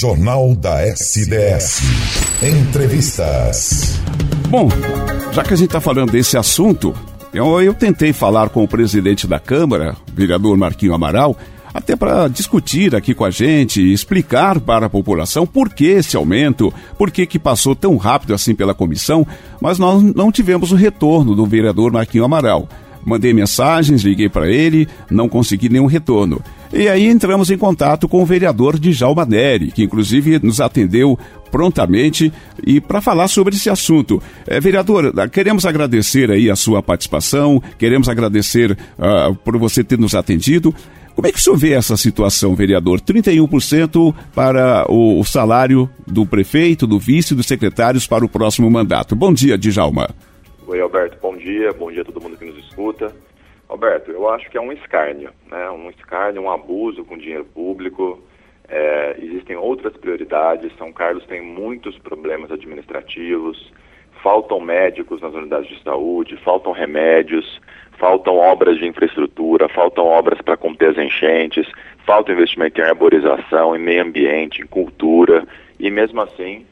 Jornal 0.00 0.54
da 0.54 0.86
SDS. 0.86 1.80
Entrevistas. 2.40 3.98
Bom, 4.48 4.68
já 5.32 5.42
que 5.42 5.52
a 5.52 5.56
gente 5.56 5.70
está 5.70 5.80
falando 5.80 6.12
desse 6.12 6.38
assunto, 6.38 6.94
eu, 7.34 7.60
eu 7.60 7.74
tentei 7.74 8.12
falar 8.12 8.48
com 8.50 8.62
o 8.62 8.68
presidente 8.68 9.26
da 9.26 9.40
Câmara, 9.40 9.96
vereador 10.14 10.56
Marquinho 10.56 10.94
Amaral, 10.94 11.36
até 11.74 11.96
para 11.96 12.28
discutir 12.28 12.94
aqui 12.94 13.12
com 13.12 13.24
a 13.24 13.30
gente 13.30 13.82
e 13.82 13.92
explicar 13.92 14.60
para 14.60 14.86
a 14.86 14.90
população 14.90 15.44
por 15.44 15.68
que 15.70 15.86
esse 15.86 16.16
aumento, 16.16 16.72
por 16.96 17.10
que, 17.10 17.26
que 17.26 17.38
passou 17.38 17.74
tão 17.74 17.96
rápido 17.96 18.34
assim 18.34 18.54
pela 18.54 18.74
comissão, 18.74 19.26
mas 19.60 19.80
nós 19.80 20.00
não 20.00 20.30
tivemos 20.30 20.70
o 20.70 20.76
retorno 20.76 21.34
do 21.34 21.44
vereador 21.44 21.90
Marquinho 21.90 22.24
Amaral. 22.24 22.68
Mandei 23.04 23.32
mensagens, 23.32 24.02
liguei 24.02 24.28
para 24.28 24.48
ele, 24.48 24.88
não 25.10 25.28
consegui 25.28 25.68
nenhum 25.68 25.86
retorno. 25.86 26.42
E 26.72 26.86
aí 26.86 27.06
entramos 27.06 27.50
em 27.50 27.56
contato 27.56 28.06
com 28.08 28.22
o 28.22 28.26
vereador 28.26 28.78
Djalma 28.78 29.24
Neri, 29.24 29.70
que 29.70 29.82
inclusive 29.82 30.38
nos 30.42 30.60
atendeu 30.60 31.18
prontamente 31.50 32.32
e 32.66 32.80
para 32.80 33.00
falar 33.00 33.28
sobre 33.28 33.54
esse 33.54 33.70
assunto. 33.70 34.22
É, 34.46 34.60
vereador, 34.60 35.12
queremos 35.30 35.64
agradecer 35.64 36.30
aí 36.30 36.50
a 36.50 36.56
sua 36.56 36.82
participação, 36.82 37.62
queremos 37.78 38.08
agradecer 38.08 38.72
uh, 38.72 39.34
por 39.36 39.56
você 39.56 39.82
ter 39.82 39.98
nos 39.98 40.14
atendido. 40.14 40.74
Como 41.14 41.26
é 41.26 41.32
que 41.32 41.38
o 41.38 41.40
senhor 41.40 41.56
vê 41.56 41.72
essa 41.72 41.96
situação, 41.96 42.54
vereador? 42.54 43.00
31% 43.00 44.14
para 44.34 44.86
o, 44.88 45.18
o 45.18 45.24
salário 45.24 45.90
do 46.06 46.24
prefeito, 46.24 46.86
do 46.86 46.96
vice 46.98 47.32
e 47.34 47.36
dos 47.36 47.46
secretários 47.46 48.06
para 48.06 48.24
o 48.24 48.28
próximo 48.28 48.70
mandato. 48.70 49.16
Bom 49.16 49.32
dia, 49.32 49.58
Djalma. 49.58 50.10
Oi, 50.70 50.82
Alberto. 50.82 51.16
Bom 51.22 51.34
dia. 51.34 51.72
Bom 51.72 51.90
dia 51.90 52.02
a 52.02 52.04
todo 52.04 52.20
mundo 52.20 52.36
que 52.36 52.44
nos 52.44 52.58
escuta. 52.58 53.10
Alberto, 53.70 54.10
eu 54.10 54.28
acho 54.28 54.50
que 54.50 54.58
é 54.58 54.60
um 54.60 54.70
escárnio, 54.70 55.30
né? 55.50 55.70
Um 55.70 55.88
escárnio, 55.88 56.42
um 56.42 56.50
abuso 56.50 57.06
com 57.06 57.16
dinheiro 57.16 57.46
público. 57.46 58.22
É, 58.68 59.16
existem 59.18 59.56
outras 59.56 59.96
prioridades. 59.96 60.70
São 60.76 60.92
Carlos 60.92 61.24
tem 61.24 61.40
muitos 61.40 61.96
problemas 61.96 62.52
administrativos. 62.52 63.72
Faltam 64.22 64.60
médicos 64.60 65.22
nas 65.22 65.32
unidades 65.32 65.70
de 65.70 65.82
saúde, 65.82 66.36
faltam 66.44 66.72
remédios, 66.72 67.58
faltam 67.98 68.36
obras 68.36 68.76
de 68.76 68.86
infraestrutura, 68.86 69.70
faltam 69.70 70.04
obras 70.04 70.38
para 70.42 70.58
conter 70.58 70.90
as 70.90 70.98
enchentes, 70.98 71.66
falta 72.04 72.30
investimento 72.30 72.78
em 72.78 72.84
arborização, 72.84 73.74
em 73.74 73.78
meio 73.78 74.02
ambiente, 74.02 74.60
em 74.60 74.66
cultura, 74.66 75.48
e 75.80 75.90
mesmo 75.90 76.20
assim 76.20 76.66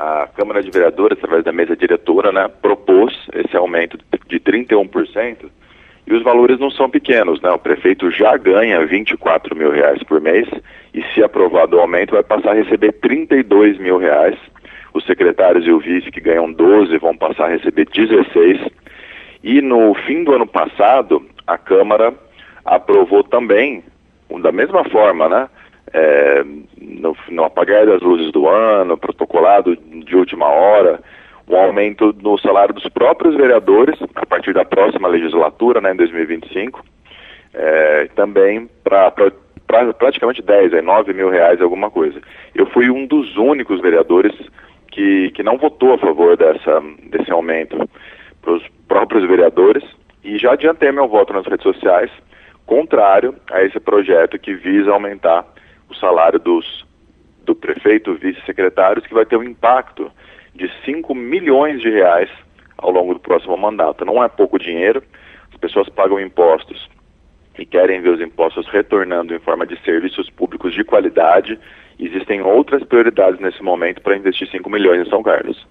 a 0.00 0.28
Câmara 0.34 0.62
de 0.62 0.70
Vereadores, 0.70 1.18
através 1.18 1.44
da 1.44 1.52
mesa 1.52 1.76
diretora, 1.76 2.32
né, 2.32 2.48
propôs 2.62 3.14
esse 3.34 3.54
aumento 3.56 3.98
de 4.28 4.40
31%, 4.40 5.50
e 6.06 6.14
os 6.14 6.22
valores 6.22 6.58
não 6.58 6.70
são 6.70 6.88
pequenos, 6.88 7.40
né? 7.42 7.50
O 7.50 7.58
prefeito 7.58 8.10
já 8.10 8.36
ganha 8.36 8.84
24 8.86 9.54
mil 9.54 9.70
reais 9.70 10.02
por 10.02 10.20
mês, 10.20 10.48
e 10.94 11.02
se 11.12 11.22
aprovado 11.22 11.76
o 11.76 11.80
aumento, 11.80 12.12
vai 12.12 12.22
passar 12.22 12.52
a 12.52 12.54
receber 12.54 12.92
32 12.92 13.78
mil 13.78 13.98
reais. 13.98 14.36
Os 14.94 15.04
secretários 15.04 15.66
e 15.66 15.70
o 15.70 15.78
vice, 15.78 16.10
que 16.10 16.20
ganham 16.20 16.50
12, 16.50 16.96
vão 16.98 17.16
passar 17.16 17.44
a 17.44 17.50
receber 17.50 17.84
16 17.84 18.70
e 19.42 19.62
no 19.62 19.94
fim 20.06 20.22
do 20.22 20.34
ano 20.34 20.46
passado, 20.46 21.24
a 21.46 21.56
Câmara 21.56 22.12
aprovou 22.64 23.24
também, 23.24 23.82
da 24.42 24.52
mesma 24.52 24.84
forma, 24.84 25.28
né? 25.28 25.48
É, 25.92 26.44
no, 26.80 27.16
no 27.28 27.44
apagar 27.44 27.84
das 27.86 28.00
luzes 28.00 28.30
do 28.32 28.48
ano, 28.48 28.96
protocolado 28.96 29.76
de 29.76 30.16
última 30.16 30.46
hora, 30.46 31.00
um 31.48 31.56
aumento 31.56 32.14
no 32.22 32.38
salário 32.38 32.72
dos 32.72 32.88
próprios 32.88 33.34
vereadores 33.34 33.98
a 34.14 34.24
partir 34.24 34.54
da 34.54 34.64
próxima 34.64 35.08
legislatura, 35.08 35.80
né, 35.80 35.92
em 35.92 35.96
2025, 35.96 36.84
é, 37.52 38.08
também 38.14 38.68
para 38.84 39.10
pra, 39.10 39.32
pra, 39.66 39.92
praticamente 39.92 40.42
10, 40.42 40.74
é, 40.74 40.80
9 40.80 41.12
mil 41.12 41.28
reais 41.28 41.60
alguma 41.60 41.90
coisa. 41.90 42.20
Eu 42.54 42.66
fui 42.66 42.88
um 42.88 43.04
dos 43.06 43.36
únicos 43.36 43.80
vereadores 43.80 44.32
que, 44.92 45.30
que 45.30 45.42
não 45.42 45.58
votou 45.58 45.94
a 45.94 45.98
favor 45.98 46.36
dessa, 46.36 46.80
desse 47.10 47.32
aumento 47.32 47.76
para 48.40 48.52
os 48.52 48.62
próprios 48.86 49.26
vereadores 49.28 49.82
e 50.22 50.38
já 50.38 50.52
adiantei 50.52 50.92
meu 50.92 51.08
voto 51.08 51.32
nas 51.32 51.46
redes 51.46 51.62
sociais, 51.62 52.10
contrário 52.66 53.34
a 53.50 53.62
esse 53.62 53.80
projeto 53.80 54.38
que 54.38 54.54
visa 54.54 54.92
aumentar 54.92 55.44
salário 56.00 56.38
dos 56.38 56.84
do 57.44 57.54
prefeito, 57.54 58.14
vice-secretários, 58.14 59.06
que 59.06 59.14
vai 59.14 59.24
ter 59.24 59.36
um 59.36 59.42
impacto 59.42 60.10
de 60.54 60.70
5 60.84 61.14
milhões 61.14 61.80
de 61.80 61.90
reais 61.90 62.28
ao 62.76 62.90
longo 62.90 63.14
do 63.14 63.20
próximo 63.20 63.56
mandato. 63.56 64.04
Não 64.04 64.22
é 64.22 64.28
pouco 64.28 64.58
dinheiro, 64.58 65.02
as 65.52 65.58
pessoas 65.58 65.88
pagam 65.88 66.20
impostos 66.20 66.88
e 67.58 67.66
querem 67.66 68.00
ver 68.00 68.10
os 68.10 68.20
impostos 68.20 68.66
retornando 68.68 69.34
em 69.34 69.38
forma 69.38 69.66
de 69.66 69.78
serviços 69.82 70.30
públicos 70.30 70.74
de 70.74 70.84
qualidade. 70.84 71.58
Existem 71.98 72.40
outras 72.40 72.82
prioridades 72.84 73.40
nesse 73.40 73.62
momento 73.62 74.00
para 74.00 74.16
investir 74.16 74.48
5 74.50 74.70
milhões 74.70 75.06
em 75.06 75.10
São 75.10 75.22
Carlos. 75.22 75.66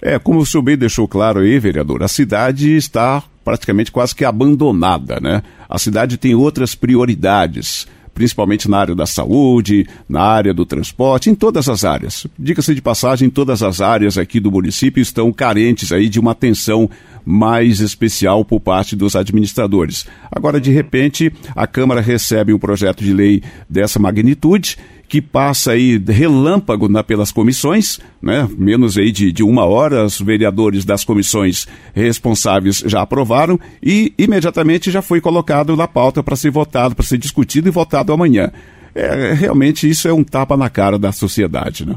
É, 0.00 0.18
como 0.18 0.40
o 0.40 0.46
senhor 0.46 0.62
bem 0.62 0.76
deixou 0.76 1.08
claro 1.08 1.40
aí, 1.40 1.58
vereador, 1.58 2.02
a 2.02 2.08
cidade 2.08 2.76
está 2.76 3.22
praticamente 3.44 3.90
quase 3.90 4.14
que 4.14 4.24
abandonada, 4.24 5.18
né? 5.20 5.42
A 5.68 5.78
cidade 5.78 6.18
tem 6.18 6.34
outras 6.34 6.74
prioridades, 6.74 7.88
principalmente 8.18 8.68
na 8.68 8.78
área 8.78 8.96
da 8.96 9.06
saúde, 9.06 9.86
na 10.08 10.20
área 10.20 10.52
do 10.52 10.66
transporte, 10.66 11.30
em 11.30 11.36
todas 11.36 11.68
as 11.68 11.84
áreas. 11.84 12.26
Diga-se 12.36 12.74
de 12.74 12.82
passagem, 12.82 13.30
todas 13.30 13.62
as 13.62 13.80
áreas 13.80 14.18
aqui 14.18 14.40
do 14.40 14.50
município 14.50 15.00
estão 15.00 15.32
carentes 15.32 15.92
aí 15.92 16.08
de 16.08 16.18
uma 16.18 16.32
atenção 16.32 16.90
mais 17.24 17.78
especial 17.78 18.44
por 18.44 18.58
parte 18.58 18.96
dos 18.96 19.14
administradores. 19.14 20.04
Agora, 20.32 20.60
de 20.60 20.72
repente, 20.72 21.32
a 21.54 21.64
Câmara 21.64 22.00
recebe 22.00 22.52
um 22.52 22.58
projeto 22.58 23.04
de 23.04 23.12
lei 23.12 23.40
dessa 23.70 24.00
magnitude 24.00 24.76
que 25.08 25.22
passa 25.22 25.72
aí 25.72 25.96
relâmpago 25.96 26.88
na, 26.88 27.02
pelas 27.02 27.32
comissões, 27.32 27.98
né? 28.22 28.46
menos 28.58 28.98
aí 28.98 29.10
de, 29.10 29.32
de 29.32 29.42
uma 29.42 29.64
hora, 29.64 30.04
os 30.04 30.20
vereadores 30.20 30.84
das 30.84 31.02
comissões 31.02 31.66
responsáveis 31.94 32.84
já 32.86 33.00
aprovaram 33.00 33.58
e 33.82 34.12
imediatamente 34.18 34.90
já 34.90 35.00
foi 35.00 35.20
colocado 35.20 35.74
na 35.74 35.88
pauta 35.88 36.22
para 36.22 36.36
ser 36.36 36.50
votado, 36.50 36.94
para 36.94 37.04
ser 37.04 37.16
discutido 37.16 37.68
e 37.68 37.72
votado 37.72 38.12
amanhã. 38.12 38.52
É, 38.94 39.32
realmente 39.32 39.88
isso 39.88 40.06
é 40.06 40.12
um 40.12 40.22
tapa 40.22 40.56
na 40.56 40.68
cara 40.68 40.98
da 40.98 41.10
sociedade, 41.10 41.86
né? 41.86 41.94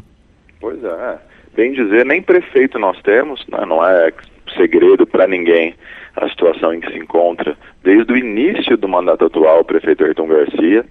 Pois 0.60 0.82
é. 0.84 1.18
Bem 1.56 1.74
dizer, 1.74 2.06
nem 2.06 2.22
prefeito 2.22 2.80
nós 2.80 2.98
temos, 3.02 3.46
né? 3.52 3.66
não 3.66 3.86
é 3.86 4.12
segredo 4.56 5.06
para 5.06 5.28
ninguém 5.28 5.76
a 6.16 6.30
situação 6.30 6.74
em 6.74 6.80
que 6.80 6.92
se 6.92 6.98
encontra 6.98 7.58
desde 7.84 8.12
o 8.14 8.18
início 8.18 8.78
do 8.78 8.88
mandato 8.88 9.26
atual 9.26 9.62
o 9.62 9.66
prefeito 9.66 10.04
Ayrton 10.04 10.28
Garcia 10.28 10.86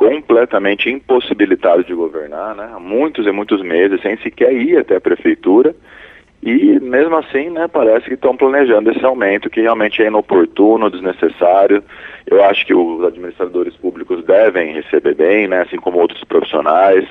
completamente 0.00 0.88
impossibilitado 0.88 1.84
de 1.84 1.92
governar, 1.92 2.54
né? 2.54 2.70
Há 2.74 2.80
muitos 2.80 3.26
e 3.26 3.30
muitos 3.30 3.62
meses, 3.62 4.00
sem 4.00 4.16
sequer 4.16 4.50
ir 4.50 4.78
até 4.78 4.96
a 4.96 5.00
prefeitura. 5.00 5.76
E 6.42 6.80
mesmo 6.80 7.14
assim, 7.16 7.50
né, 7.50 7.68
parece 7.68 8.06
que 8.06 8.14
estão 8.14 8.34
planejando 8.34 8.90
esse 8.90 9.04
aumento 9.04 9.50
que 9.50 9.60
realmente 9.60 10.02
é 10.02 10.06
inoportuno, 10.06 10.90
desnecessário. 10.90 11.84
Eu 12.26 12.42
acho 12.42 12.64
que 12.64 12.72
os 12.72 13.04
administradores 13.04 13.76
públicos 13.76 14.24
devem 14.24 14.72
receber 14.72 15.14
bem, 15.14 15.46
né, 15.46 15.60
assim 15.60 15.76
como 15.76 15.98
outros 15.98 16.24
profissionais. 16.24 17.06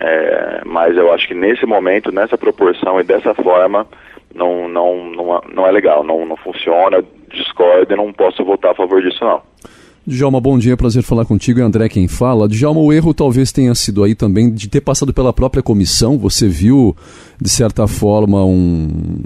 É, 0.00 0.62
mas 0.64 0.96
eu 0.96 1.12
acho 1.12 1.28
que 1.28 1.34
nesse 1.34 1.66
momento, 1.66 2.10
nessa 2.10 2.38
proporção 2.38 2.98
e 2.98 3.04
dessa 3.04 3.34
forma, 3.34 3.86
não, 4.34 4.66
não, 4.66 5.10
não, 5.10 5.42
não 5.52 5.66
é 5.66 5.70
legal, 5.70 6.02
não, 6.02 6.24
não 6.24 6.36
funciona, 6.38 7.04
discordo 7.28 7.92
e 7.92 7.96
não 7.96 8.14
posso 8.14 8.42
votar 8.42 8.70
a 8.70 8.74
favor 8.74 9.02
disso 9.02 9.22
não. 9.22 9.42
Djalma, 10.06 10.38
bom 10.38 10.58
dia, 10.58 10.76
prazer 10.76 11.02
falar 11.02 11.24
contigo. 11.24 11.60
É 11.60 11.62
André 11.62 11.88
quem 11.88 12.06
fala. 12.06 12.46
Djalma, 12.46 12.78
o 12.78 12.92
erro 12.92 13.14
talvez 13.14 13.50
tenha 13.50 13.74
sido 13.74 14.04
aí 14.04 14.14
também 14.14 14.52
de 14.52 14.68
ter 14.68 14.82
passado 14.82 15.14
pela 15.14 15.32
própria 15.32 15.62
comissão. 15.62 16.18
Você 16.18 16.46
viu, 16.46 16.94
de 17.40 17.48
certa 17.48 17.88
forma, 17.88 18.44
um. 18.44 19.22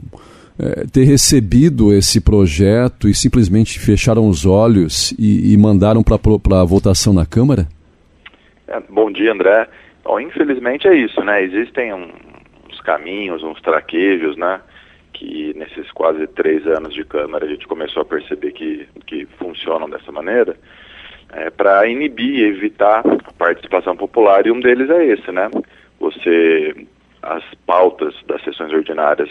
É, 0.61 0.87
ter 0.93 1.05
recebido 1.05 1.93
esse 1.93 2.21
projeto 2.21 3.09
e 3.09 3.15
simplesmente 3.15 3.79
fecharam 3.79 4.29
os 4.29 4.45
olhos 4.45 5.13
e, 5.19 5.53
e 5.53 5.57
mandaram 5.57 6.03
para 6.03 6.17
a 6.17 6.65
votação 6.65 7.13
na 7.13 7.25
Câmara? 7.25 7.69
É, 8.69 8.81
bom 8.89 9.11
dia, 9.11 9.33
André. 9.33 9.69
Infelizmente 10.21 10.87
é 10.87 10.95
isso, 10.95 11.21
né? 11.23 11.43
Existem 11.43 11.93
um, 11.93 12.09
uns 12.71 12.81
caminhos, 12.81 13.43
uns 13.43 13.61
traquejos, 13.61 14.37
né? 14.37 14.61
Que 15.19 15.53
nesses 15.57 15.91
quase 15.91 16.27
três 16.29 16.65
anos 16.65 16.95
de 16.95 17.05
Câmara 17.05 17.45
a 17.45 17.49
gente 17.49 17.67
começou 17.67 18.03
a 18.03 18.05
perceber 18.05 18.53
que, 18.53 18.89
que 19.05 19.27
funcionam 19.37 19.91
dessa 19.91 20.13
maneira, 20.13 20.57
é, 21.33 21.51
para 21.51 21.87
inibir 21.89 22.37
e 22.37 22.45
evitar 22.45 23.01
a 23.01 23.33
participação 23.33 23.97
popular, 23.97 24.47
e 24.47 24.53
um 24.53 24.61
deles 24.61 24.89
é 24.89 25.07
esse, 25.07 25.33
né? 25.33 25.51
Você, 25.99 26.87
as 27.21 27.43
pautas 27.67 28.15
das 28.29 28.43
sessões 28.45 28.73
ordinárias 28.73 29.29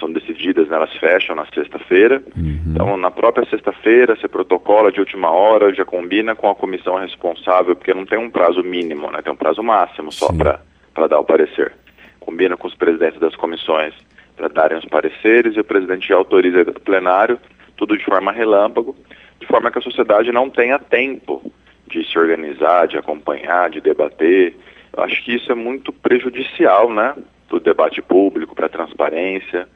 são 0.00 0.10
decididas, 0.10 0.66
né, 0.68 0.76
elas 0.76 0.92
fecham 0.96 1.36
na 1.36 1.46
sexta-feira, 1.54 2.22
uhum. 2.34 2.60
então 2.70 2.96
na 2.96 3.10
própria 3.10 3.46
sexta-feira 3.48 4.16
você 4.16 4.26
protocola 4.26 4.90
de 4.90 4.98
última 4.98 5.30
hora, 5.30 5.72
já 5.74 5.84
combina 5.84 6.34
com 6.34 6.50
a 6.50 6.54
comissão 6.54 6.96
responsável, 6.96 7.76
porque 7.76 7.94
não 7.94 8.06
tem 8.06 8.18
um 8.18 8.30
prazo 8.30 8.64
mínimo, 8.64 9.10
né, 9.12 9.20
tem 9.22 9.32
um 9.32 9.36
prazo 9.36 9.62
máximo 9.62 10.10
só 10.10 10.32
para 10.32 11.06
dar 11.06 11.20
o 11.20 11.24
parecer. 11.24 11.72
Combina 12.18 12.56
com 12.56 12.66
os 12.66 12.74
presidentes 12.74 13.20
das 13.20 13.36
comissões 13.36 13.94
para 14.42 14.48
darem 14.48 14.76
os 14.76 14.84
pareceres 14.86 15.54
e 15.54 15.60
o 15.60 15.64
presidente 15.64 16.12
autoriza 16.12 16.62
o 16.62 16.80
plenário, 16.80 17.38
tudo 17.76 17.96
de 17.96 18.04
forma 18.04 18.32
relâmpago, 18.32 18.96
de 19.38 19.46
forma 19.46 19.70
que 19.70 19.78
a 19.78 19.82
sociedade 19.82 20.32
não 20.32 20.50
tenha 20.50 20.80
tempo 20.80 21.52
de 21.86 22.04
se 22.04 22.18
organizar, 22.18 22.88
de 22.88 22.98
acompanhar, 22.98 23.70
de 23.70 23.80
debater. 23.80 24.56
Eu 24.96 25.04
acho 25.04 25.22
que 25.22 25.36
isso 25.36 25.52
é 25.52 25.54
muito 25.54 25.92
prejudicial, 25.92 26.92
né? 26.92 27.14
Para 27.46 27.56
o 27.56 27.60
debate 27.60 28.02
público, 28.02 28.52
para 28.52 28.66
a 28.66 28.70
transparência. 28.70 29.68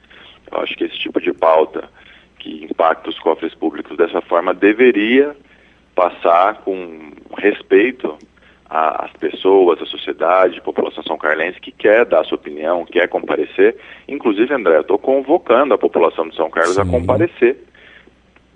Eu 0.51 0.59
acho 0.59 0.75
que 0.77 0.83
esse 0.83 0.99
tipo 0.99 1.21
de 1.21 1.33
pauta 1.33 1.89
que 2.41 2.65
impacta 2.65 3.09
os 3.09 3.19
cofres 3.21 3.55
públicos 3.55 3.97
dessa 3.97 4.21
forma 4.21 4.53
deveria 4.53 5.37
passar 5.95 6.63
com 6.63 7.13
respeito 7.39 8.19
às 8.69 9.13
pessoas, 9.13 9.81
à 9.81 9.87
sociedade, 9.87 10.59
à 10.59 10.63
população 10.63 11.03
são 11.03 11.17
carlense 11.17 11.61
que 11.61 11.71
quer 11.71 12.05
dar 12.05 12.25
sua 12.25 12.37
opinião, 12.37 12.85
quer 12.85 13.09
comparecer. 13.09 13.77
Inclusive, 14.09 14.53
André, 14.53 14.77
eu 14.77 14.81
estou 14.81 14.99
convocando 14.99 15.75
a 15.75 15.79
população 15.79 16.29
de 16.29 16.37
São 16.37 16.51
Carlos 16.51 16.75
Sim. 16.75 16.83
a 16.83 16.87
comparecer 16.87 17.57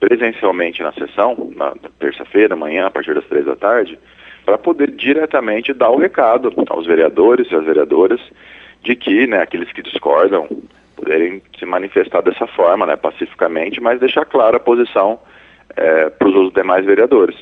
presencialmente 0.00 0.82
na 0.82 0.92
sessão, 0.92 1.52
na 1.54 1.74
terça-feira, 1.98 2.54
amanhã, 2.54 2.86
a 2.86 2.90
partir 2.90 3.14
das 3.14 3.26
três 3.26 3.44
da 3.44 3.54
tarde, 3.54 3.98
para 4.44 4.56
poder 4.56 4.90
diretamente 4.90 5.74
dar 5.74 5.90
o 5.90 5.98
recado 5.98 6.52
aos 6.70 6.86
vereadores 6.86 7.50
e 7.50 7.54
às 7.54 7.64
vereadoras 7.64 8.20
de 8.82 8.96
que 8.96 9.26
né, 9.26 9.42
aqueles 9.42 9.70
que 9.72 9.82
discordam 9.82 10.48
poderem 10.96 11.42
se 11.58 11.66
manifestar 11.66 12.22
dessa 12.22 12.46
forma, 12.46 12.86
né, 12.86 12.96
pacificamente, 12.96 13.80
mas 13.80 14.00
deixar 14.00 14.24
clara 14.24 14.56
a 14.56 14.60
posição 14.60 15.20
é, 15.76 16.10
para 16.10 16.28
os 16.28 16.52
demais 16.52 16.84
vereadores. 16.84 17.36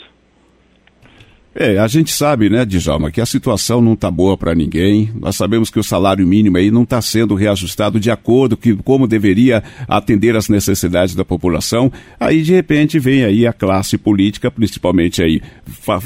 É, 1.54 1.78
a 1.78 1.88
gente 1.88 2.12
sabe, 2.12 2.48
né, 2.48 2.64
Djalma, 2.64 3.10
que 3.10 3.20
a 3.20 3.26
situação 3.26 3.80
não 3.80 3.94
está 3.94 4.10
boa 4.10 4.36
para 4.36 4.54
ninguém. 4.54 5.10
Nós 5.18 5.34
sabemos 5.34 5.70
que 5.70 5.78
o 5.78 5.82
salário 5.82 6.26
mínimo 6.26 6.56
aí 6.56 6.70
não 6.70 6.82
está 6.82 7.02
sendo 7.02 7.34
reajustado 7.34 7.98
de 7.98 8.10
acordo 8.10 8.56
com 8.56 8.76
como 8.76 9.08
deveria 9.08 9.62
atender 9.88 10.36
às 10.36 10.48
necessidades 10.48 11.14
da 11.14 11.24
população. 11.24 11.90
Aí, 12.20 12.42
de 12.42 12.52
repente, 12.52 12.98
vem 12.98 13.24
aí 13.24 13.46
a 13.46 13.52
classe 13.52 13.98
política, 13.98 14.50
principalmente 14.50 15.22
aí 15.22 15.42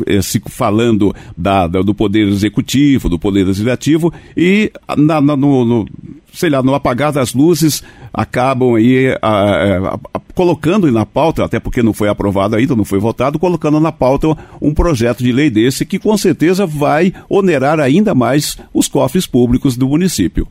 eh, 0.07 0.23
se 0.23 0.41
falando 0.47 1.15
da, 1.37 1.67
da, 1.67 1.83
do 1.83 1.95
poder 1.95 2.29
executivo, 2.29 3.09
do 3.09 3.19
poder 3.19 3.45
legislativo, 3.45 4.13
e 4.37 4.73
na, 4.97 5.21
na, 5.21 5.37
no, 5.37 5.65
no, 5.65 5.89
sei 6.33 6.49
lá, 6.49 6.63
no 6.63 6.75
apagar 6.75 7.13
das 7.13 7.35
luzes, 7.35 7.83
acabam 8.13 8.75
aí 8.75 9.17
a, 9.21 9.29
a, 9.29 9.95
a, 10.15 10.21
colocando 10.35 10.91
na 10.91 11.07
pauta, 11.07 11.45
até 11.45 11.61
porque 11.61 11.83
não 11.83 11.93
foi 11.93 12.09
aprovado 12.09 12.57
ainda, 12.57 12.75
não 12.75 12.85
foi 12.85 12.99
votado, 12.99 13.39
colocando 13.39 13.79
na 13.79 13.93
pauta 13.93 14.29
um 14.61 14.75
projeto 14.75 15.19
de 15.19 15.33
lei 15.33 15.51
desse 15.51 15.87
que 15.87 15.99
com 15.99 16.17
certeza 16.17 16.67
vai 16.67 17.13
onerar 17.29 17.81
ainda 17.81 18.15
mais 18.15 18.57
os 18.75 18.89
cofres 18.89 19.27
públicos 19.27 19.77
do 19.77 19.89
município. 19.89 20.47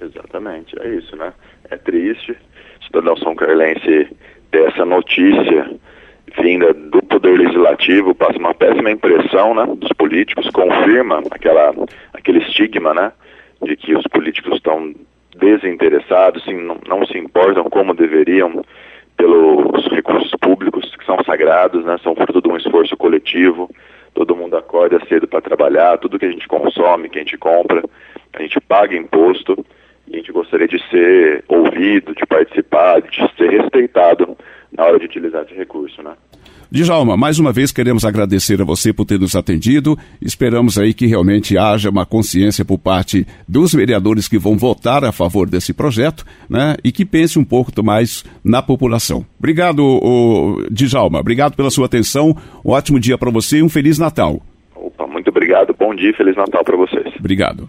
Exatamente, 0.00 0.76
é 0.80 0.94
isso, 0.96 1.16
né? 1.16 1.32
É 1.70 1.76
triste 1.76 2.36
cidadão 2.86 3.16
São 3.16 3.34
Carlense 3.34 4.08
ter 4.50 4.68
essa 4.68 4.84
notícia 4.84 5.70
vinda 6.40 6.72
do 6.72 7.02
Poder 7.02 7.38
Legislativo, 7.38 8.14
passa 8.14 8.38
uma 8.38 8.54
péssima 8.54 8.90
impressão 8.90 9.54
né, 9.54 9.66
dos 9.76 9.92
políticos, 9.92 10.48
confirma 10.50 11.22
aquela, 11.30 11.74
aquele 12.12 12.38
estigma 12.40 12.94
né, 12.94 13.12
de 13.62 13.76
que 13.76 13.94
os 13.94 14.04
políticos 14.04 14.56
estão 14.56 14.94
desinteressados, 15.38 16.44
sim, 16.44 16.54
não, 16.54 16.78
não, 16.86 17.06
se 17.06 17.18
importam 17.18 17.64
como 17.64 17.94
deveriam 17.94 18.64
pelos 19.16 19.86
recursos 19.88 20.32
públicos 20.40 20.94
que 20.96 21.04
são 21.04 21.16
sagrados, 21.24 21.84
né, 21.84 21.98
são 22.02 22.14
fruto 22.14 22.40
de 22.40 22.48
um 22.48 22.56
esforço 22.56 22.96
coletivo. 22.96 23.70
Todo 24.14 24.36
mundo 24.36 24.56
acorda 24.56 25.00
cedo 25.08 25.26
para 25.26 25.40
trabalhar, 25.40 25.98
tudo 25.98 26.18
que 26.18 26.26
a 26.26 26.30
gente 26.30 26.48
consome, 26.48 27.08
que 27.08 27.18
a 27.18 27.22
gente 27.22 27.36
compra, 27.36 27.82
a 28.32 28.42
gente 28.42 28.60
paga 28.60 28.96
imposto 28.96 29.64
e 30.08 30.14
a 30.14 30.18
gente 30.18 30.32
gostaria 30.32 30.68
de 30.68 30.78
ser 30.88 31.44
ouvido, 31.48 32.14
de 32.14 32.24
participar, 32.26 33.02
de 33.02 33.16
ser 33.36 33.50
respeitado 33.50 34.35
na 34.76 34.84
hora 34.84 34.98
de 34.98 35.06
utilizar 35.06 35.42
esse 35.44 35.54
recurso, 35.54 36.02
né? 36.02 36.12
Djalma, 36.70 37.16
mais 37.16 37.38
uma 37.38 37.52
vez 37.52 37.70
queremos 37.70 38.04
agradecer 38.04 38.60
a 38.60 38.64
você 38.64 38.92
por 38.92 39.04
ter 39.04 39.20
nos 39.20 39.36
atendido. 39.36 39.96
Esperamos 40.20 40.78
aí 40.78 40.92
que 40.92 41.06
realmente 41.06 41.56
haja 41.56 41.88
uma 41.88 42.04
consciência 42.04 42.64
por 42.64 42.78
parte 42.78 43.24
dos 43.46 43.72
vereadores 43.72 44.26
que 44.26 44.36
vão 44.36 44.56
votar 44.56 45.04
a 45.04 45.12
favor 45.12 45.48
desse 45.48 45.72
projeto, 45.72 46.24
né? 46.50 46.74
E 46.82 46.90
que 46.90 47.04
pense 47.04 47.38
um 47.38 47.44
pouco 47.44 47.70
mais 47.84 48.24
na 48.44 48.60
população. 48.62 49.24
Obrigado, 49.38 49.80
o, 49.80 50.66
Djalma. 50.70 51.20
Obrigado 51.20 51.54
pela 51.54 51.70
sua 51.70 51.86
atenção. 51.86 52.36
Um 52.64 52.72
ótimo 52.72 52.98
dia 52.98 53.16
para 53.16 53.30
você 53.30 53.58
e 53.58 53.62
um 53.62 53.68
Feliz 53.68 53.98
Natal. 53.98 54.42
Opa, 54.74 55.06
muito 55.06 55.28
obrigado. 55.28 55.74
Bom 55.78 55.94
dia 55.94 56.10
e 56.10 56.14
Feliz 56.14 56.36
Natal 56.36 56.64
para 56.64 56.76
vocês. 56.76 57.14
Obrigado. 57.18 57.68